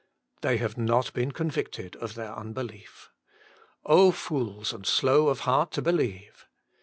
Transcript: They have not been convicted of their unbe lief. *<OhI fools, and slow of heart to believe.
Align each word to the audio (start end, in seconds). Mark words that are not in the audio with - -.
They 0.41 0.57
have 0.57 0.79
not 0.79 1.13
been 1.13 1.31
convicted 1.31 1.95
of 1.97 2.15
their 2.15 2.31
unbe 2.31 2.67
lief. 2.71 3.11
*<OhI 3.85 4.11
fools, 4.15 4.73
and 4.73 4.83
slow 4.83 5.27
of 5.27 5.41
heart 5.41 5.69
to 5.73 5.83
believe. 5.83 6.47